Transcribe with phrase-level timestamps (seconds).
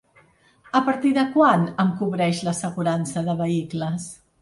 [0.79, 4.13] A partir de quan em cobreix l'assegurança de vehicles?